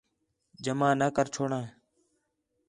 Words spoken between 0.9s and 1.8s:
نہ کر چھوڑاں